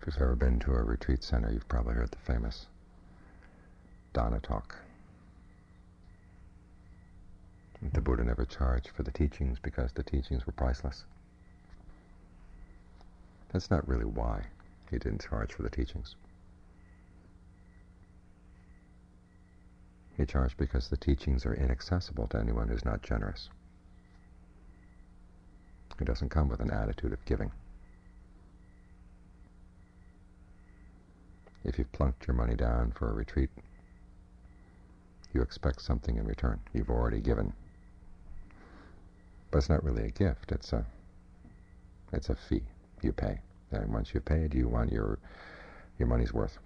If 0.00 0.14
you've 0.14 0.22
ever 0.22 0.36
been 0.36 0.60
to 0.60 0.72
a 0.72 0.82
retreat 0.82 1.24
center, 1.24 1.50
you've 1.52 1.68
probably 1.68 1.94
heard 1.94 2.12
the 2.12 2.18
famous 2.18 2.66
Dana 4.12 4.38
talk. 4.40 4.76
The 7.92 8.00
Buddha 8.00 8.24
never 8.24 8.44
charged 8.44 8.88
for 8.88 9.02
the 9.02 9.10
teachings 9.10 9.58
because 9.58 9.92
the 9.92 10.04
teachings 10.04 10.46
were 10.46 10.52
priceless. 10.52 11.04
That's 13.52 13.70
not 13.70 13.86
really 13.88 14.04
why 14.04 14.44
he 14.88 14.98
didn't 14.98 15.26
charge 15.28 15.52
for 15.52 15.62
the 15.62 15.70
teachings. 15.70 16.14
He 20.16 20.24
charged 20.26 20.56
because 20.56 20.88
the 20.88 20.96
teachings 20.96 21.44
are 21.44 21.54
inaccessible 21.54 22.28
to 22.28 22.38
anyone 22.38 22.68
who's 22.68 22.84
not 22.84 23.02
generous. 23.02 23.50
He 25.98 26.04
doesn't 26.04 26.28
come 26.28 26.48
with 26.48 26.60
an 26.60 26.70
attitude 26.70 27.12
of 27.12 27.24
giving. 27.24 27.50
If 31.64 31.78
you've 31.78 31.92
plunked 31.92 32.26
your 32.26 32.34
money 32.34 32.54
down 32.54 32.92
for 32.92 33.10
a 33.10 33.14
retreat, 33.14 33.50
you 35.32 35.42
expect 35.42 35.82
something 35.82 36.16
in 36.16 36.24
return. 36.24 36.60
You've 36.72 36.90
already 36.90 37.20
given. 37.20 37.52
But 39.50 39.58
it's 39.58 39.68
not 39.68 39.84
really 39.84 40.04
a 40.04 40.10
gift. 40.10 40.52
It's 40.52 40.72
a 40.72 40.84
it's 42.12 42.30
a 42.30 42.34
fee 42.34 42.62
you 43.02 43.12
pay. 43.12 43.40
And 43.70 43.92
once 43.92 44.14
you've 44.14 44.24
paid, 44.24 44.54
you 44.54 44.68
want 44.68 44.92
your 44.92 45.18
your 45.98 46.08
money's 46.08 46.32
worth. 46.32 46.58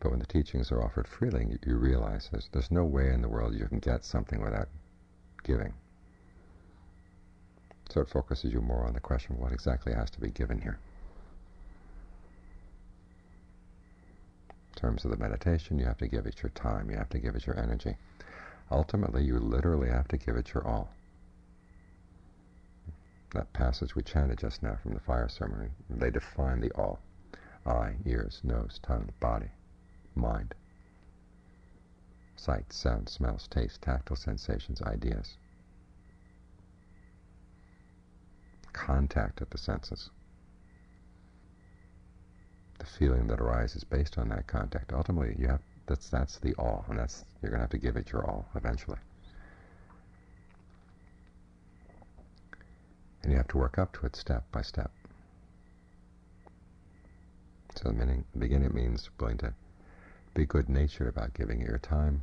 But 0.00 0.10
when 0.10 0.20
the 0.20 0.26
teachings 0.26 0.70
are 0.72 0.82
offered 0.82 1.08
freely, 1.08 1.58
you 1.66 1.76
realize 1.76 2.28
there's, 2.30 2.48
there's 2.52 2.70
no 2.70 2.84
way 2.84 3.12
in 3.12 3.22
the 3.22 3.28
world 3.28 3.54
you 3.54 3.66
can 3.66 3.78
get 3.78 4.04
something 4.04 4.40
without 4.42 4.68
giving. 5.42 5.72
So 7.88 8.02
it 8.02 8.08
focuses 8.08 8.52
you 8.52 8.60
more 8.60 8.84
on 8.84 8.92
the 8.92 9.00
question 9.00 9.34
of 9.34 9.40
what 9.40 9.52
exactly 9.52 9.94
has 9.94 10.10
to 10.10 10.20
be 10.20 10.30
given 10.30 10.60
here. 10.60 10.78
Terms 14.76 15.04
of 15.04 15.10
the 15.10 15.16
meditation, 15.16 15.78
you 15.78 15.86
have 15.86 15.98
to 15.98 16.06
give 16.06 16.26
it 16.26 16.42
your 16.42 16.50
time, 16.50 16.88
you 16.90 16.96
have 16.96 17.08
to 17.08 17.18
give 17.18 17.34
it 17.34 17.46
your 17.46 17.58
energy. 17.58 17.96
Ultimately, 18.70 19.24
you 19.24 19.38
literally 19.38 19.88
have 19.88 20.06
to 20.08 20.16
give 20.16 20.36
it 20.36 20.54
your 20.54 20.66
all. 20.66 20.90
That 23.32 23.52
passage 23.52 23.96
we 23.96 24.02
chanted 24.02 24.38
just 24.38 24.62
now 24.62 24.76
from 24.80 24.94
the 24.94 25.00
fire 25.00 25.28
ceremony, 25.28 25.70
they 25.90 26.10
define 26.10 26.60
the 26.60 26.72
all. 26.72 27.00
Eye, 27.66 27.96
ears, 28.04 28.40
nose, 28.44 28.78
tongue, 28.82 29.10
body, 29.18 29.50
mind. 30.14 30.54
Sight, 32.36 32.72
sound, 32.72 33.08
smells, 33.08 33.48
taste, 33.48 33.82
tactile 33.82 34.16
sensations, 34.16 34.80
ideas. 34.82 35.36
Contact 38.72 39.40
of 39.40 39.50
the 39.50 39.58
senses 39.58 40.10
the 42.78 42.86
feeling 42.86 43.26
that 43.28 43.40
arises 43.40 43.84
based 43.84 44.18
on 44.18 44.28
that 44.28 44.46
contact. 44.46 44.92
Ultimately, 44.92 45.34
you 45.38 45.48
have 45.48 45.60
that's 45.86 46.08
that's 46.08 46.38
the 46.38 46.54
all, 46.54 46.84
and 46.88 46.98
that's 46.98 47.24
you're 47.42 47.50
going 47.50 47.58
to 47.58 47.64
have 47.64 47.70
to 47.70 47.78
give 47.78 47.96
it 47.96 48.10
your 48.10 48.24
all 48.26 48.46
eventually. 48.54 48.98
And 53.22 53.32
you 53.32 53.38
have 53.38 53.48
to 53.48 53.58
work 53.58 53.78
up 53.78 53.92
to 53.98 54.06
it 54.06 54.16
step 54.16 54.44
by 54.52 54.62
step. 54.62 54.90
So 57.76 57.90
the 57.90 58.24
beginning, 58.38 58.74
means 58.74 59.10
willing 59.20 59.38
to 59.38 59.52
be 60.34 60.46
good-natured 60.46 61.08
about 61.08 61.34
giving 61.34 61.60
it 61.60 61.68
your 61.68 61.78
time, 61.78 62.22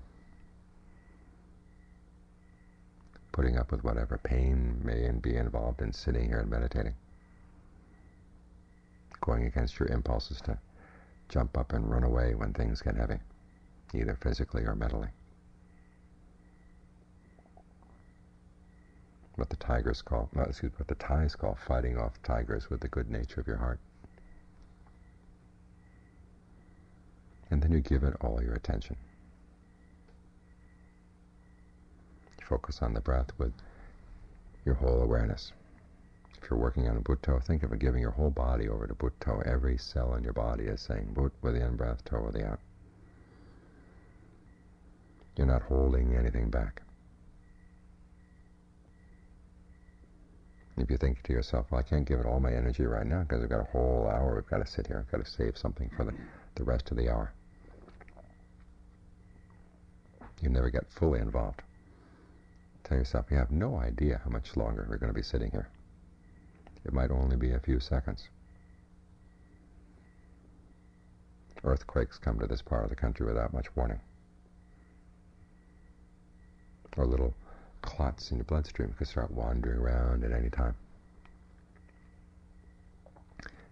putting 3.31 3.57
up 3.57 3.71
with 3.71 3.83
whatever 3.83 4.17
pain 4.17 4.81
may 4.83 5.09
be 5.21 5.35
involved 5.35 5.81
in 5.81 5.93
sitting 5.93 6.27
here 6.27 6.39
and 6.39 6.49
meditating 6.49 6.95
going 9.23 9.45
against 9.45 9.79
your 9.79 9.87
impulses 9.87 10.41
to 10.41 10.57
jump 11.29 11.57
up 11.57 11.73
and 11.73 11.89
run 11.89 12.03
away 12.03 12.35
when 12.35 12.53
things 12.53 12.81
get 12.81 12.95
heavy, 12.95 13.17
either 13.93 14.17
physically 14.21 14.63
or 14.63 14.75
mentally. 14.75 15.07
What 19.35 19.49
the 19.49 19.55
tigers 19.55 20.01
call, 20.01 20.29
no, 20.35 20.43
excuse 20.43 20.71
me, 20.73 20.77
what 20.77 20.87
the 20.87 20.95
Thais 20.95 21.35
call 21.35 21.57
fighting 21.67 21.97
off 21.97 22.21
tigers 22.21 22.69
with 22.69 22.81
the 22.81 22.87
good 22.89 23.09
nature 23.09 23.39
of 23.39 23.47
your 23.47 23.57
heart. 23.57 23.79
And 27.49 27.61
then 27.61 27.71
you 27.71 27.79
give 27.79 28.03
it 28.03 28.15
all 28.21 28.41
your 28.43 28.53
attention. 28.53 28.95
Focus 32.43 32.81
on 32.81 32.93
the 32.93 33.01
breath 33.01 33.31
with 33.37 33.53
your 34.65 34.75
whole 34.75 35.01
awareness. 35.01 35.53
If 36.43 36.49
you're 36.49 36.59
working 36.59 36.89
on 36.89 36.97
a 36.97 36.99
Buddho, 36.99 37.41
think 37.41 37.63
of 37.63 37.71
it 37.71 37.79
giving 37.79 38.01
your 38.01 38.11
whole 38.11 38.29
body 38.29 38.67
over 38.67 38.85
to 38.85 38.93
Buddho. 38.93 39.47
Every 39.47 39.77
cell 39.77 40.15
in 40.15 40.25
your 40.25 40.33
body 40.33 40.65
is 40.65 40.81
saying 40.81 41.13
But 41.15 41.31
with 41.41 41.53
the 41.53 41.65
in-breath, 41.65 42.03
To 42.05 42.19
with 42.19 42.33
the 42.33 42.45
out. 42.45 42.59
You're 45.37 45.47
not 45.47 45.61
holding 45.61 46.13
anything 46.17 46.49
back. 46.49 46.81
If 50.75 50.89
you 50.89 50.97
think 50.97 51.23
to 51.23 51.31
yourself, 51.31 51.67
well, 51.71 51.79
I 51.79 51.83
can't 51.83 52.03
give 52.03 52.19
it 52.19 52.25
all 52.25 52.41
my 52.41 52.51
energy 52.51 52.83
right 52.83 53.05
now 53.07 53.21
because 53.21 53.41
I've 53.41 53.49
got 53.49 53.61
a 53.61 53.71
whole 53.71 54.09
hour, 54.09 54.37
I've 54.37 54.49
got 54.49 54.65
to 54.65 54.69
sit 54.69 54.87
here, 54.87 54.97
I've 54.97 55.11
got 55.11 55.23
to 55.23 55.31
save 55.31 55.57
something 55.57 55.89
for 55.95 56.03
the, 56.03 56.13
the 56.55 56.65
rest 56.65 56.91
of 56.91 56.97
the 56.97 57.09
hour. 57.09 57.31
You 60.41 60.49
never 60.49 60.69
get 60.69 60.91
fully 60.91 61.21
involved. 61.21 61.61
Tell 62.83 62.97
yourself 62.97 63.27
you 63.31 63.37
have 63.37 63.51
no 63.51 63.77
idea 63.77 64.19
how 64.25 64.29
much 64.29 64.57
longer 64.57 64.85
we're 64.89 64.97
going 64.97 65.13
to 65.13 65.17
be 65.17 65.23
sitting 65.23 65.49
here. 65.49 65.69
It 66.85 66.93
might 66.93 67.11
only 67.11 67.35
be 67.37 67.51
a 67.51 67.59
few 67.59 67.79
seconds. 67.79 68.27
Earthquakes 71.63 72.17
come 72.17 72.39
to 72.39 72.47
this 72.47 72.61
part 72.61 72.83
of 72.83 72.89
the 72.89 72.95
country 72.95 73.25
without 73.25 73.53
much 73.53 73.73
warning. 73.75 74.01
Or 76.97 77.05
little 77.05 77.33
clots 77.81 78.31
in 78.31 78.37
your 78.37 78.45
bloodstream 78.45 78.93
can 78.97 79.05
start 79.05 79.31
wandering 79.31 79.79
around 79.79 80.23
at 80.23 80.31
any 80.31 80.49
time. 80.49 80.75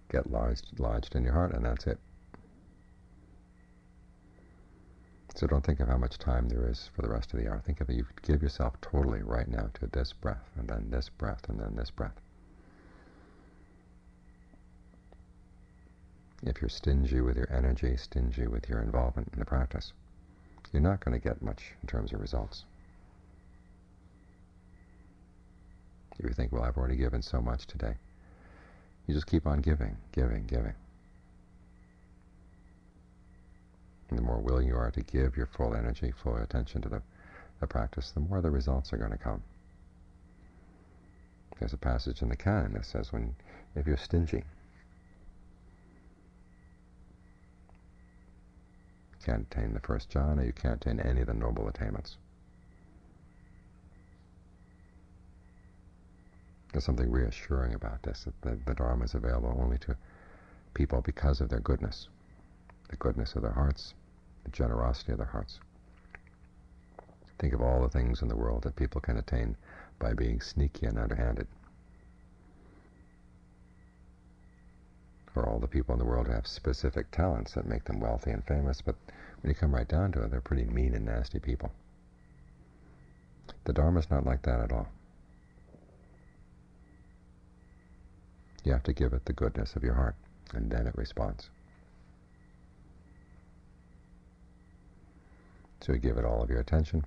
Get 0.09 0.31
lodged, 0.31 0.79
lodged 0.79 1.15
in 1.15 1.23
your 1.23 1.33
heart, 1.33 1.53
and 1.53 1.65
that's 1.65 1.85
it. 1.85 1.99
So 5.35 5.47
don't 5.47 5.65
think 5.65 5.79
of 5.79 5.87
how 5.87 5.97
much 5.97 6.17
time 6.17 6.49
there 6.49 6.69
is 6.69 6.89
for 6.93 7.01
the 7.01 7.09
rest 7.09 7.33
of 7.33 7.39
the 7.39 7.49
hour. 7.49 7.61
Think 7.65 7.81
of 7.81 7.89
it, 7.89 7.95
you 7.95 8.05
give 8.21 8.43
yourself 8.43 8.79
totally 8.81 9.21
right 9.21 9.47
now 9.47 9.69
to 9.75 9.87
this 9.87 10.13
breath, 10.13 10.49
and 10.57 10.67
then 10.67 10.89
this 10.91 11.09
breath, 11.09 11.47
and 11.49 11.59
then 11.59 11.75
this 11.75 11.89
breath. 11.89 12.19
If 16.43 16.61
you're 16.61 16.69
stingy 16.69 17.21
with 17.21 17.37
your 17.37 17.51
energy, 17.51 17.95
stingy 17.97 18.47
with 18.47 18.67
your 18.67 18.81
involvement 18.81 19.29
in 19.33 19.39
the 19.39 19.45
practice, 19.45 19.93
you're 20.73 20.81
not 20.81 21.03
going 21.03 21.19
to 21.19 21.23
get 21.23 21.41
much 21.41 21.73
in 21.81 21.87
terms 21.87 22.13
of 22.13 22.21
results. 22.21 22.63
If 26.17 26.25
you 26.25 26.33
think, 26.33 26.51
well, 26.51 26.63
I've 26.63 26.77
already 26.77 26.95
given 26.95 27.21
so 27.21 27.41
much 27.41 27.67
today, 27.67 27.95
you 29.07 29.13
just 29.13 29.27
keep 29.27 29.47
on 29.47 29.61
giving, 29.61 29.97
giving, 30.11 30.45
giving. 30.45 30.73
And 34.09 34.17
the 34.17 34.23
more 34.23 34.39
willing 34.39 34.67
you 34.67 34.75
are 34.75 34.91
to 34.91 35.01
give 35.01 35.37
your 35.37 35.47
full 35.47 35.73
energy, 35.73 36.11
full 36.11 36.35
attention 36.35 36.81
to 36.81 36.89
the, 36.89 37.01
the 37.59 37.67
practice, 37.67 38.11
the 38.11 38.19
more 38.19 38.41
the 38.41 38.51
results 38.51 38.93
are 38.93 38.97
going 38.97 39.11
to 39.11 39.17
come. 39.17 39.41
There's 41.59 41.73
a 41.73 41.77
passage 41.77 42.21
in 42.21 42.29
the 42.29 42.35
canon 42.35 42.73
that 42.73 42.85
says, 42.85 43.13
when 43.13 43.35
if 43.75 43.87
you're 43.87 43.97
stingy, 43.97 44.43
can't 49.25 49.47
attain 49.51 49.73
the 49.73 49.79
first 49.79 50.09
jhana, 50.09 50.45
you 50.45 50.53
can't 50.53 50.83
attain 50.83 50.99
any 50.99 51.21
of 51.21 51.27
the 51.27 51.33
noble 51.33 51.67
attainments. 51.67 52.17
There's 56.71 56.85
something 56.85 57.11
reassuring 57.11 57.73
about 57.73 58.01
this, 58.03 58.23
that 58.23 58.41
the, 58.41 58.57
the 58.65 58.75
Dharma 58.75 59.03
is 59.03 59.13
available 59.13 59.57
only 59.61 59.77
to 59.79 59.97
people 60.73 61.01
because 61.01 61.41
of 61.41 61.49
their 61.49 61.59
goodness, 61.59 62.07
the 62.89 62.95
goodness 62.95 63.35
of 63.35 63.41
their 63.41 63.51
hearts, 63.51 63.93
the 64.45 64.51
generosity 64.51 65.11
of 65.11 65.17
their 65.17 65.27
hearts. 65.27 65.59
Think 67.39 67.53
of 67.53 67.61
all 67.61 67.81
the 67.81 67.89
things 67.89 68.21
in 68.21 68.27
the 68.27 68.37
world 68.37 68.63
that 68.63 68.75
people 68.75 69.01
can 69.01 69.17
attain 69.17 69.57
by 69.99 70.13
being 70.13 70.39
sneaky 70.39 70.85
and 70.85 70.97
underhanded. 70.97 71.47
For 75.33 75.47
all 75.47 75.59
the 75.59 75.67
people 75.67 75.93
in 75.93 75.99
the 75.99 76.05
world 76.05 76.27
who 76.27 76.33
have 76.33 76.47
specific 76.47 77.09
talents 77.11 77.53
that 77.53 77.67
make 77.67 77.85
them 77.85 77.99
wealthy 77.99 78.31
and 78.31 78.43
famous, 78.43 78.81
but 78.81 78.95
when 79.41 79.49
you 79.49 79.55
come 79.55 79.73
right 79.73 79.87
down 79.87 80.11
to 80.11 80.23
it, 80.23 80.31
they're 80.31 80.41
pretty 80.41 80.65
mean 80.65 80.93
and 80.93 81.05
nasty 81.05 81.39
people. 81.39 81.71
The 83.63 83.73
Dharma's 83.73 84.09
not 84.09 84.25
like 84.25 84.41
that 84.43 84.59
at 84.59 84.71
all. 84.71 84.87
You 88.63 88.73
have 88.73 88.83
to 88.83 88.93
give 88.93 89.13
it 89.13 89.25
the 89.25 89.33
goodness 89.33 89.75
of 89.75 89.83
your 89.83 89.95
heart, 89.95 90.15
and 90.53 90.69
then 90.69 90.85
it 90.85 90.95
responds. 90.95 91.49
So 95.81 95.93
you 95.93 95.99
give 95.99 96.17
it 96.17 96.25
all 96.25 96.43
of 96.43 96.49
your 96.49 96.59
attention, 96.59 97.03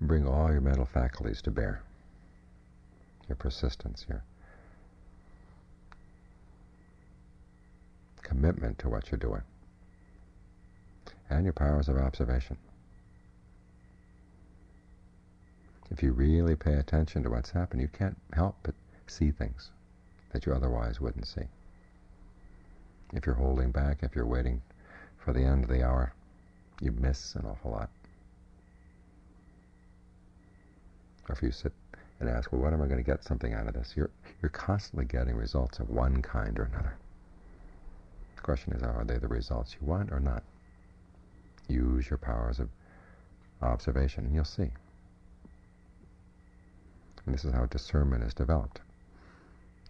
bring 0.00 0.26
all 0.26 0.50
your 0.50 0.60
mental 0.60 0.84
faculties 0.84 1.40
to 1.42 1.52
bear. 1.52 1.82
Your 3.28 3.36
persistence, 3.36 4.04
your 4.08 4.24
commitment 8.32 8.78
to 8.78 8.88
what 8.88 9.10
you're 9.10 9.18
doing, 9.18 9.42
and 11.28 11.44
your 11.44 11.52
powers 11.52 11.88
of 11.88 11.98
observation. 11.98 12.56
If 15.90 16.02
you 16.02 16.12
really 16.12 16.56
pay 16.56 16.74
attention 16.74 17.22
to 17.24 17.30
what's 17.30 17.50
happening, 17.50 17.82
you 17.82 17.88
can't 17.88 18.16
help 18.32 18.56
but 18.62 18.74
see 19.06 19.30
things 19.30 19.70
that 20.32 20.46
you 20.46 20.54
otherwise 20.54 20.98
wouldn't 20.98 21.26
see. 21.26 21.42
If 23.12 23.26
you're 23.26 23.34
holding 23.34 23.70
back, 23.70 23.98
if 24.02 24.16
you're 24.16 24.24
waiting 24.24 24.62
for 25.18 25.34
the 25.34 25.42
end 25.42 25.64
of 25.64 25.68
the 25.68 25.84
hour, 25.84 26.14
you 26.80 26.90
miss 26.92 27.34
an 27.34 27.44
awful 27.44 27.72
lot. 27.72 27.90
Or 31.28 31.34
if 31.34 31.42
you 31.42 31.50
sit 31.50 31.72
and 32.18 32.30
ask, 32.30 32.50
well, 32.50 32.62
what 32.62 32.72
am 32.72 32.80
I 32.80 32.86
going 32.86 32.96
to 32.96 33.02
get 33.02 33.24
something 33.24 33.52
out 33.52 33.68
of 33.68 33.74
this? 33.74 33.92
You're, 33.94 34.10
you're 34.40 34.48
constantly 34.48 35.04
getting 35.04 35.36
results 35.36 35.80
of 35.80 35.90
one 35.90 36.22
kind 36.22 36.58
or 36.58 36.62
another. 36.62 36.96
The 38.36 38.42
question 38.42 38.72
is, 38.72 38.82
are 38.82 39.04
they 39.04 39.18
the 39.18 39.28
results 39.28 39.76
you 39.80 39.86
want 39.86 40.12
or 40.12 40.20
not? 40.20 40.42
Use 41.68 42.10
your 42.10 42.18
powers 42.18 42.58
of 42.58 42.68
observation, 43.62 44.24
and 44.24 44.34
you'll 44.34 44.44
see. 44.44 44.70
And 47.24 47.34
this 47.34 47.44
is 47.44 47.52
how 47.52 47.66
discernment 47.66 48.24
is 48.24 48.34
developed. 48.34 48.80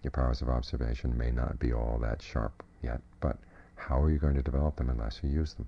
Your 0.03 0.11
powers 0.11 0.43
of 0.43 0.49
observation 0.49 1.17
may 1.17 1.31
not 1.31 1.59
be 1.59 1.73
all 1.73 1.99
that 2.03 2.21
sharp 2.21 2.63
yet, 2.83 3.01
but 3.21 3.39
how 3.77 4.01
are 4.01 4.11
you 4.11 4.19
going 4.19 4.35
to 4.35 4.43
develop 4.43 4.77
them 4.77 4.91
unless 4.91 5.21
you 5.23 5.31
use 5.31 5.55
them? 5.55 5.67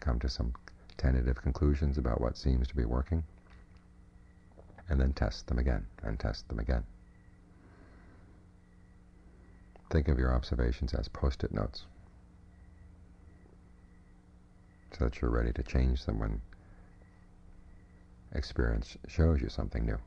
Come 0.00 0.18
to 0.20 0.28
some 0.28 0.54
tentative 0.96 1.42
conclusions 1.42 1.98
about 1.98 2.20
what 2.20 2.36
seems 2.36 2.68
to 2.68 2.76
be 2.76 2.84
working, 2.84 3.24
and 4.88 5.00
then 5.00 5.12
test 5.12 5.46
them 5.46 5.58
again, 5.58 5.86
and 6.02 6.18
test 6.18 6.46
them 6.48 6.58
again. 6.58 6.84
Think 9.90 10.06
of 10.06 10.18
your 10.18 10.32
observations 10.32 10.94
as 10.94 11.08
post-it 11.08 11.52
notes, 11.52 11.84
so 14.96 15.04
that 15.04 15.20
you're 15.20 15.32
ready 15.32 15.52
to 15.52 15.62
change 15.64 16.04
them 16.04 16.20
when 16.20 16.40
experience 18.32 18.96
shows 19.08 19.40
you 19.40 19.48
something 19.48 19.84
new. 19.84 19.98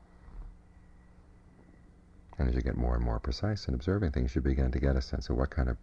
And 2.38 2.48
as 2.48 2.54
you 2.54 2.62
get 2.62 2.78
more 2.78 2.96
and 2.96 3.04
more 3.04 3.20
precise 3.20 3.68
in 3.68 3.74
observing 3.74 4.12
things, 4.12 4.34
you 4.34 4.40
begin 4.40 4.72
to 4.72 4.80
get 4.80 4.96
a 4.96 5.02
sense 5.02 5.28
of 5.28 5.36
what 5.36 5.50
kind 5.50 5.68
of 5.68 5.76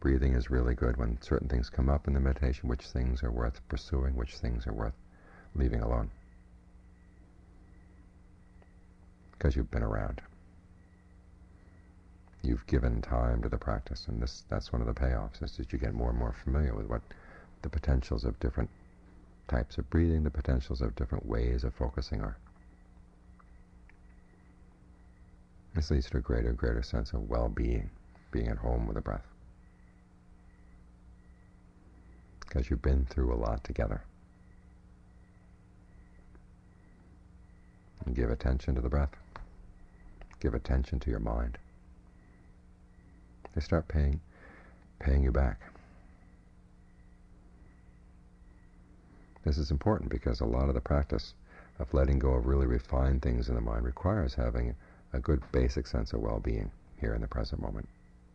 breathing 0.00 0.32
is 0.34 0.50
really 0.50 0.74
good 0.74 0.96
when 0.96 1.20
certain 1.20 1.48
things 1.48 1.68
come 1.68 1.90
up 1.90 2.08
in 2.08 2.14
the 2.14 2.20
meditation, 2.20 2.70
which 2.70 2.86
things 2.86 3.22
are 3.22 3.30
worth 3.30 3.60
pursuing, 3.68 4.16
which 4.16 4.36
things 4.36 4.66
are 4.66 4.72
worth 4.72 4.96
leaving 5.54 5.82
alone. 5.82 6.10
Because 9.32 9.54
you've 9.54 9.70
been 9.70 9.82
around. 9.82 10.22
You've 12.42 12.66
given 12.66 13.00
time 13.00 13.40
to 13.42 13.48
the 13.48 13.56
practice, 13.56 14.06
and 14.08 14.20
this 14.20 14.42
that's 14.48 14.72
one 14.72 14.80
of 14.80 14.88
the 14.88 15.00
payoffs, 15.00 15.42
is 15.42 15.56
that 15.56 15.72
you 15.72 15.78
get 15.78 15.94
more 15.94 16.10
and 16.10 16.18
more 16.18 16.34
familiar 16.42 16.74
with 16.74 16.86
what 16.86 17.02
the 17.62 17.68
potentials 17.68 18.24
of 18.24 18.38
different 18.40 18.68
types 19.46 19.78
of 19.78 19.88
breathing, 19.90 20.24
the 20.24 20.30
potentials 20.30 20.80
of 20.80 20.96
different 20.96 21.24
ways 21.24 21.62
of 21.62 21.72
focusing 21.74 22.20
are. 22.20 22.36
This 25.74 25.90
leads 25.90 26.10
to 26.10 26.18
a 26.18 26.20
greater 26.20 26.52
greater 26.52 26.82
sense 26.82 27.12
of 27.12 27.30
well-being, 27.30 27.90
being 28.32 28.48
at 28.48 28.58
home 28.58 28.86
with 28.86 28.96
the 28.96 29.00
breath. 29.00 29.26
Because 32.40 32.68
you've 32.68 32.82
been 32.82 33.06
through 33.06 33.32
a 33.32 33.36
lot 33.36 33.62
together. 33.62 34.02
And 38.04 38.16
give 38.16 38.30
attention 38.30 38.74
to 38.74 38.80
the 38.80 38.88
breath. 38.88 39.14
Give 40.40 40.54
attention 40.54 40.98
to 41.00 41.10
your 41.10 41.20
mind. 41.20 41.56
They 43.54 43.60
start 43.60 43.88
paying, 43.88 44.20
paying 44.98 45.22
you 45.22 45.30
back. 45.30 45.60
This 49.44 49.58
is 49.58 49.70
important 49.70 50.10
because 50.10 50.40
a 50.40 50.46
lot 50.46 50.68
of 50.68 50.74
the 50.74 50.80
practice 50.80 51.34
of 51.78 51.92
letting 51.92 52.18
go 52.18 52.30
of 52.30 52.46
really 52.46 52.66
refined 52.66 53.22
things 53.22 53.48
in 53.48 53.54
the 53.54 53.60
mind 53.60 53.84
requires 53.84 54.34
having 54.34 54.74
a 55.12 55.18
good 55.18 55.42
basic 55.52 55.86
sense 55.86 56.12
of 56.12 56.20
well-being 56.20 56.70
here 57.00 57.14
in 57.14 57.20
the 57.20 57.26
present 57.26 57.60
moment, 57.60 57.88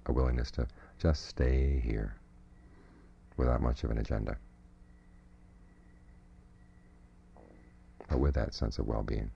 a 0.06 0.12
willingness 0.12 0.52
to 0.52 0.68
just 1.00 1.26
stay 1.26 1.80
here 1.80 2.14
without 3.38 3.62
much 3.62 3.84
of 3.84 3.92
an 3.92 4.00
agenda, 4.00 4.38
but 8.10 8.20
with 8.20 8.34
that 8.34 8.54
sense 8.54 8.78
of 8.78 8.88
well-being. 8.88 9.32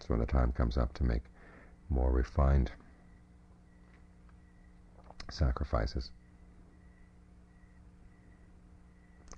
So 0.00 0.06
when 0.08 0.20
the 0.20 0.26
time 0.26 0.52
comes 0.52 0.76
up 0.76 0.92
to 0.94 1.04
make 1.04 1.22
more 1.88 2.12
refined 2.12 2.70
sacrifices, 5.30 6.10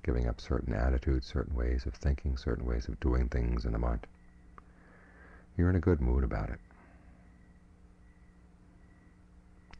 giving 0.02 0.28
up 0.28 0.40
certain 0.40 0.74
attitudes, 0.74 1.26
certain 1.26 1.54
ways 1.54 1.86
of 1.86 1.94
thinking, 1.94 2.36
certain 2.36 2.64
ways 2.64 2.88
of 2.88 2.98
doing 3.00 3.28
things 3.28 3.64
in 3.64 3.72
the 3.72 3.78
mind, 3.78 4.06
you're 5.56 5.70
in 5.70 5.76
a 5.76 5.80
good 5.80 6.00
mood 6.00 6.24
about 6.24 6.50
it. 6.50 6.58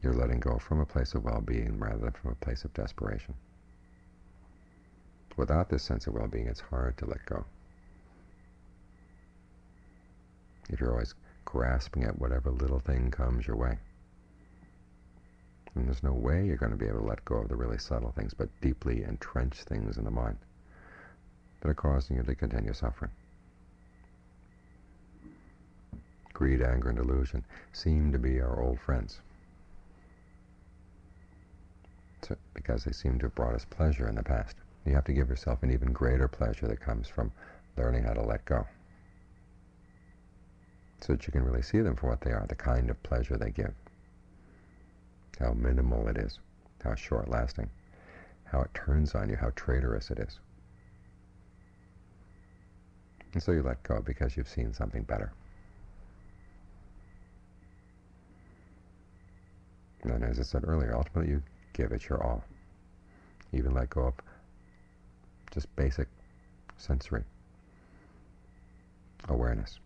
You're 0.01 0.13
letting 0.13 0.39
go 0.39 0.57
from 0.57 0.79
a 0.79 0.85
place 0.85 1.13
of 1.13 1.23
well-being 1.23 1.77
rather 1.77 1.97
than 1.97 2.11
from 2.11 2.31
a 2.31 2.35
place 2.35 2.63
of 2.63 2.73
desperation. 2.73 3.33
Without 5.35 5.69
this 5.69 5.83
sense 5.83 6.07
of 6.07 6.13
well-being, 6.13 6.47
it's 6.47 6.59
hard 6.59 6.97
to 6.97 7.05
let 7.05 7.25
go. 7.25 7.45
If 10.69 10.79
you're 10.79 10.91
always 10.91 11.15
grasping 11.45 12.03
at 12.03 12.19
whatever 12.19 12.51
little 12.51 12.79
thing 12.79 13.09
comes 13.09 13.47
your 13.47 13.55
way. 13.57 13.77
And 15.75 15.87
there's 15.87 16.03
no 16.03 16.13
way 16.13 16.45
you're 16.45 16.57
going 16.57 16.71
to 16.71 16.77
be 16.77 16.87
able 16.87 16.99
to 16.99 17.05
let 17.05 17.23
go 17.25 17.35
of 17.35 17.49
the 17.49 17.55
really 17.55 17.77
subtle 17.77 18.11
things, 18.11 18.33
but 18.33 18.49
deeply 18.61 19.03
entrenched 19.03 19.63
things 19.63 19.97
in 19.97 20.03
the 20.03 20.11
mind 20.11 20.37
that 21.61 21.69
are 21.69 21.75
causing 21.75 22.17
you 22.17 22.23
to 22.23 22.35
continue 22.35 22.73
suffering. 22.73 23.11
greed, 26.39 26.61
anger, 26.61 26.87
and 26.87 26.97
delusion 26.97 27.43
seem 27.73 28.13
to 28.13 28.17
be 28.17 28.39
our 28.39 28.61
old 28.61 28.79
friends. 28.79 29.19
So, 32.21 32.37
because 32.53 32.85
they 32.85 32.93
seem 32.93 33.19
to 33.19 33.25
have 33.25 33.35
brought 33.35 33.55
us 33.55 33.65
pleasure 33.69 34.07
in 34.07 34.15
the 34.15 34.23
past. 34.23 34.55
You 34.85 34.95
have 34.95 35.03
to 35.05 35.13
give 35.13 35.27
yourself 35.27 35.63
an 35.63 35.71
even 35.71 35.91
greater 35.91 36.29
pleasure 36.29 36.65
that 36.67 36.79
comes 36.79 37.09
from 37.09 37.33
learning 37.75 38.03
how 38.03 38.13
to 38.13 38.21
let 38.21 38.45
go. 38.45 38.65
So 41.01 41.13
that 41.13 41.27
you 41.27 41.33
can 41.33 41.43
really 41.43 41.61
see 41.61 41.81
them 41.81 41.97
for 41.97 42.07
what 42.07 42.21
they 42.21 42.31
are, 42.31 42.45
the 42.47 42.55
kind 42.55 42.89
of 42.89 43.03
pleasure 43.03 43.35
they 43.35 43.51
give. 43.51 43.73
How 45.39 45.53
minimal 45.53 46.07
it 46.07 46.17
is, 46.17 46.39
how 46.83 46.95
short-lasting, 46.95 47.69
how 48.43 48.61
it 48.61 48.73
turns 48.73 49.15
on 49.15 49.29
you, 49.29 49.37
how 49.37 49.51
traitorous 49.55 50.11
it 50.11 50.19
is. 50.19 50.39
And 53.33 53.41
so 53.41 53.51
you 53.51 53.61
let 53.61 53.81
go 53.83 54.01
because 54.01 54.35
you've 54.35 54.49
seen 54.49 54.73
something 54.73 55.03
better. 55.03 55.31
And 60.03 60.23
as 60.23 60.39
I 60.39 60.43
said 60.43 60.63
earlier, 60.65 60.95
ultimately 60.95 61.31
you 61.31 61.43
give 61.73 61.91
it 61.91 62.09
your 62.09 62.23
all. 62.23 62.43
Even 63.53 63.73
let 63.73 63.89
go 63.89 64.07
of 64.07 64.13
just 65.51 65.73
basic 65.75 66.07
sensory 66.77 67.23
awareness. 69.27 69.79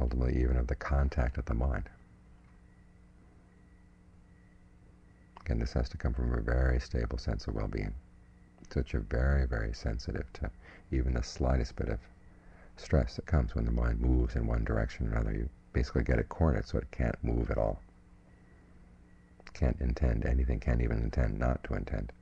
Ultimately, 0.00 0.40
even 0.40 0.56
of 0.56 0.66
the 0.66 0.74
contact 0.74 1.36
of 1.36 1.44
the 1.44 1.54
mind. 1.54 1.88
Again, 5.50 5.58
this 5.58 5.72
has 5.72 5.88
to 5.88 5.96
come 5.96 6.14
from 6.14 6.32
a 6.32 6.40
very 6.40 6.78
stable 6.78 7.18
sense 7.18 7.48
of 7.48 7.54
well-being. 7.54 7.92
So 8.72 8.84
you're 8.92 9.02
very, 9.02 9.48
very 9.48 9.74
sensitive 9.74 10.32
to 10.34 10.50
even 10.92 11.14
the 11.14 11.24
slightest 11.24 11.74
bit 11.74 11.88
of 11.88 11.98
stress 12.76 13.16
that 13.16 13.26
comes 13.26 13.56
when 13.56 13.64
the 13.64 13.72
mind 13.72 14.00
moves 14.00 14.36
in 14.36 14.46
one 14.46 14.62
direction 14.62 15.08
or 15.08 15.10
another. 15.10 15.32
You 15.32 15.48
basically 15.72 16.04
get 16.04 16.20
it 16.20 16.28
cornered 16.28 16.68
so 16.68 16.78
it 16.78 16.88
can't 16.92 17.16
move 17.24 17.50
at 17.50 17.58
all. 17.58 17.82
Can't 19.52 19.76
intend 19.80 20.24
anything, 20.24 20.60
can't 20.60 20.82
even 20.82 20.98
intend 20.98 21.40
not 21.40 21.64
to 21.64 21.74
intend. 21.74 22.12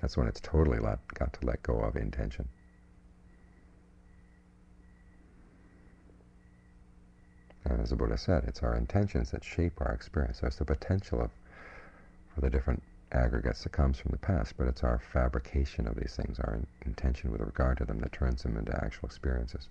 That's 0.00 0.16
when 0.16 0.26
it's 0.26 0.40
totally 0.40 0.78
let, 0.78 1.06
got 1.08 1.34
to 1.34 1.46
let 1.46 1.62
go 1.62 1.80
of 1.80 1.96
intention. 1.96 2.48
And 7.66 7.82
as 7.82 7.90
the 7.90 7.96
Buddha 7.96 8.16
said, 8.16 8.44
it's 8.44 8.62
our 8.62 8.74
intentions 8.74 9.32
that 9.32 9.44
shape 9.44 9.82
our 9.82 9.92
experience. 9.92 10.40
So 10.40 10.46
it's 10.46 10.56
the 10.56 10.64
potential 10.64 11.20
of, 11.20 11.30
for 12.34 12.40
the 12.40 12.50
different 12.50 12.82
aggregates 13.12 13.62
that 13.62 13.72
comes 13.72 13.98
from 13.98 14.10
the 14.10 14.18
past, 14.18 14.54
but 14.56 14.66
it's 14.66 14.82
our 14.82 14.98
fabrication 14.98 15.86
of 15.86 15.94
these 15.94 16.16
things, 16.16 16.38
our 16.40 16.58
intention 16.84 17.30
with 17.30 17.40
regard 17.40 17.78
to 17.78 17.84
them 17.84 18.00
that 18.00 18.12
turns 18.12 18.42
them 18.42 18.56
into 18.56 18.74
actual 18.84 19.06
experiences. 19.06 19.68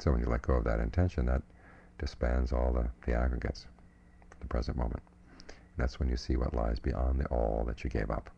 So 0.00 0.10
when 0.10 0.20
you 0.20 0.26
let 0.26 0.42
go 0.42 0.54
of 0.54 0.64
that 0.64 0.80
intention, 0.80 1.26
that 1.26 1.42
disbands 1.98 2.52
all 2.52 2.72
the, 2.72 2.88
the 3.06 3.16
aggregates 3.16 3.66
for 4.30 4.36
the 4.40 4.46
present 4.46 4.76
moment. 4.76 5.02
And 5.48 5.58
that's 5.76 6.00
when 6.00 6.08
you 6.08 6.16
see 6.16 6.36
what 6.36 6.54
lies 6.54 6.78
beyond 6.78 7.20
the 7.20 7.26
all 7.26 7.64
that 7.66 7.84
you 7.84 7.90
gave 7.90 8.10
up. 8.10 8.30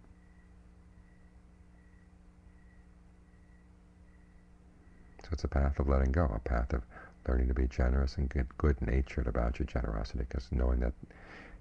So 5.23 5.31
it's 5.33 5.45
a 5.45 5.49
path 5.49 5.79
of 5.81 5.89
letting 5.89 6.13
go, 6.13 6.31
a 6.35 6.39
path 6.39 6.73
of 6.73 6.83
learning 7.27 7.49
to 7.49 7.55
be 7.55 7.67
generous 7.67 8.17
and 8.17 8.29
good, 8.29 8.47
good 8.59 8.81
natured 8.81 9.27
about 9.27 9.59
your 9.59 9.67
generosity, 9.67 10.21
because 10.29 10.47
knowing 10.53 10.81
that 10.81 10.93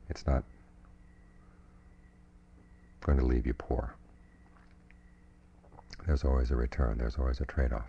it's 0.10 0.26
not 0.26 0.44
going 3.02 3.18
to 3.20 3.26
leave 3.26 3.46
you 3.46 3.54
poor. 3.54 3.94
There's 6.06 6.24
always 6.24 6.52
a 6.52 6.56
return. 6.56 6.98
There's 6.98 7.18
always 7.18 7.40
a 7.42 7.46
trade-off. 7.46 7.88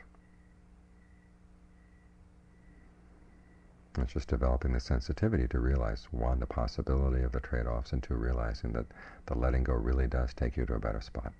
It's 3.99 4.13
just 4.13 4.29
developing 4.29 4.73
the 4.73 4.81
sensitivity 4.81 5.49
to 5.49 5.59
realize, 5.59 6.07
one, 6.11 6.39
the 6.39 6.47
possibility 6.47 7.23
of 7.23 7.33
the 7.33 7.41
trade-offs, 7.41 7.93
and 7.93 8.03
two, 8.03 8.15
realizing 8.15 8.73
that 8.73 8.85
the 9.25 9.35
letting 9.35 9.65
go 9.65 9.73
really 9.73 10.07
does 10.07 10.35
take 10.35 10.57
you 10.57 10.67
to 10.67 10.75
a 10.75 10.79
better 10.79 11.01
spot. 11.01 11.33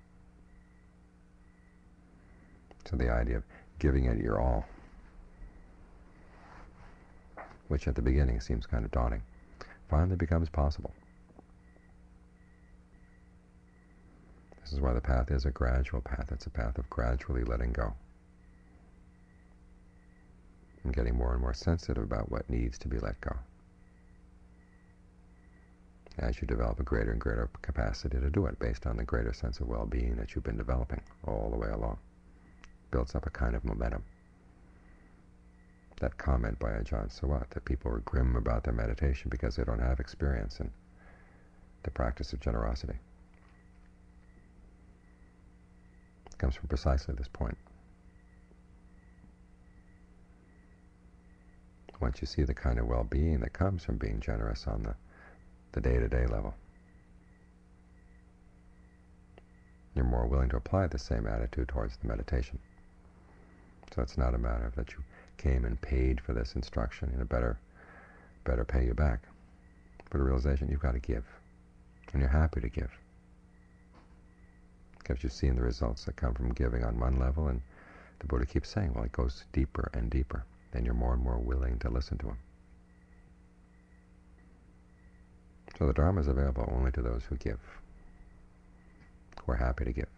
So 2.89 2.95
the 2.95 3.11
idea 3.11 3.37
of 3.37 3.43
giving 3.77 4.05
it 4.05 4.17
your 4.17 4.39
all, 4.39 4.65
which 7.67 7.87
at 7.87 7.93
the 7.93 8.01
beginning 8.01 8.39
seems 8.39 8.65
kind 8.65 8.85
of 8.85 8.91
daunting, 8.91 9.21
finally 9.89 10.15
becomes 10.15 10.49
possible. 10.49 10.93
This 14.61 14.73
is 14.73 14.81
why 14.81 14.93
the 14.93 15.01
path 15.01 15.31
is 15.31 15.45
a 15.45 15.51
gradual 15.51 16.01
path. 16.01 16.29
It's 16.31 16.45
a 16.45 16.49
path 16.49 16.77
of 16.77 16.89
gradually 16.89 17.43
letting 17.43 17.71
go 17.71 17.93
and 20.83 20.93
getting 20.93 21.15
more 21.15 21.33
and 21.33 21.41
more 21.41 21.53
sensitive 21.53 22.03
about 22.03 22.31
what 22.31 22.49
needs 22.49 22.77
to 22.79 22.87
be 22.87 22.97
let 22.99 23.19
go. 23.21 23.35
As 26.17 26.41
you 26.41 26.47
develop 26.47 26.79
a 26.79 26.83
greater 26.83 27.11
and 27.11 27.21
greater 27.21 27.49
capacity 27.61 28.19
to 28.19 28.29
do 28.29 28.47
it 28.47 28.57
based 28.59 28.87
on 28.87 28.97
the 28.97 29.03
greater 29.03 29.33
sense 29.33 29.59
of 29.59 29.67
well-being 29.67 30.15
that 30.15 30.33
you've 30.33 30.43
been 30.43 30.57
developing 30.57 31.01
all 31.25 31.49
the 31.51 31.57
way 31.57 31.69
along. 31.69 31.97
Builds 32.91 33.15
up 33.15 33.27
a 33.27 33.29
kind 33.29 33.55
of 33.55 33.63
momentum. 33.63 34.03
That 35.99 36.17
comment 36.17 36.59
by 36.59 36.69
Ajahn 36.71 37.09
Suwat 37.09 37.49
that 37.49 37.65
people 37.65 37.91
are 37.91 37.99
grim 37.99 38.35
about 38.35 38.63
their 38.63 38.73
meditation 38.73 39.29
because 39.29 39.55
they 39.55 39.63
don't 39.63 39.79
have 39.79 39.99
experience 39.99 40.59
in 40.59 40.69
the 41.83 41.91
practice 41.91 42.33
of 42.33 42.39
generosity. 42.39 42.99
comes 46.37 46.55
from 46.55 46.67
precisely 46.67 47.15
this 47.15 47.27
point. 47.27 47.57
Once 51.99 52.21
you 52.21 52.27
see 52.27 52.43
the 52.43 52.53
kind 52.53 52.77
of 52.77 52.85
well-being 52.85 53.39
that 53.39 53.53
comes 53.53 53.83
from 53.83 53.97
being 53.97 54.19
generous 54.19 54.67
on 54.67 54.83
the, 54.83 54.95
the 55.71 55.81
day-to-day 55.81 56.25
-day 56.25 56.31
level, 56.31 56.53
you're 59.95 60.05
more 60.05 60.27
willing 60.27 60.49
to 60.49 60.57
apply 60.57 60.87
the 60.87 60.99
same 60.99 61.25
attitude 61.25 61.67
towards 61.67 61.97
the 61.97 62.07
meditation. 62.07 62.59
So 63.91 64.01
it's 64.03 64.17
not 64.17 64.35
a 64.35 64.37
matter 64.37 64.65
of 64.67 64.75
that 64.75 64.93
you 64.93 65.03
came 65.37 65.65
and 65.65 65.79
paid 65.81 66.21
for 66.21 66.33
this 66.33 66.55
instruction, 66.55 67.09
and 67.11 67.21
it 67.21 67.29
better, 67.29 67.59
better 68.43 68.65
pay 68.65 68.85
you 68.85 68.93
back. 68.93 69.21
But 70.09 70.17
the 70.17 70.23
realization 70.23 70.69
you've 70.69 70.81
got 70.81 70.93
to 70.93 70.99
give, 70.99 71.25
and 72.13 72.21
you're 72.21 72.29
happy 72.29 72.61
to 72.61 72.69
give 72.69 72.91
because 75.07 75.23
you've 75.23 75.33
seen 75.33 75.55
the 75.55 75.61
results 75.61 76.03
that 76.03 76.15
come 76.17 76.33
from 76.33 76.53
giving 76.53 76.83
on 76.83 76.99
one 76.99 77.17
level, 77.17 77.47
and 77.47 77.61
the 78.19 78.27
Buddha 78.27 78.45
keeps 78.45 78.69
saying, 78.69 78.93
well, 78.93 79.05
it 79.05 79.11
goes 79.11 79.45
deeper 79.53 79.89
and 79.93 80.09
deeper, 80.09 80.43
then 80.71 80.83
you're 80.83 80.93
more 80.93 81.13
and 81.13 81.23
more 81.23 81.37
willing 81.37 81.79
to 81.79 81.89
listen 81.89 82.17
to 82.17 82.27
him. 82.27 82.37
So 85.77 85.87
the 85.87 85.93
Dharma 85.93 86.21
is 86.21 86.27
available 86.27 86.67
only 86.75 86.91
to 86.91 87.01
those 87.01 87.23
who 87.23 87.37
give, 87.37 87.59
who 89.45 89.51
are 89.53 89.55
happy 89.55 89.85
to 89.85 89.93
give. 89.93 90.16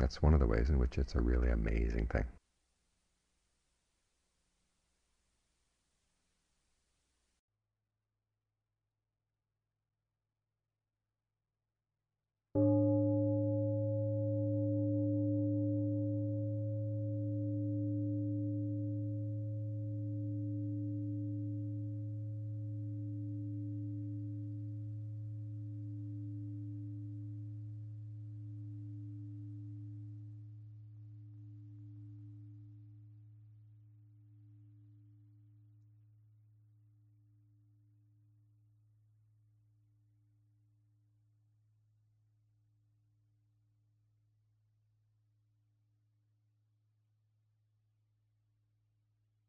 That's 0.00 0.22
one 0.22 0.32
of 0.32 0.40
the 0.40 0.46
ways 0.46 0.70
in 0.70 0.78
which 0.78 0.96
it's 0.96 1.14
a 1.14 1.20
really 1.20 1.50
amazing 1.50 2.06
thing. 2.06 2.24